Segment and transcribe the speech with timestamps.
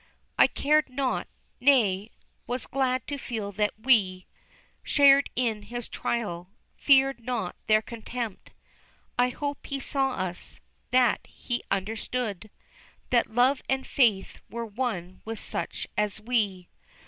[0.35, 1.27] I cared not,
[1.59, 2.09] nay,
[2.47, 4.25] was glad to feel that we
[4.81, 8.49] Shared in his trial, feared not their contempt,
[9.19, 10.59] I hope He saw us,
[10.89, 12.49] that He understood
[13.11, 16.67] That love and faith were one with such as we.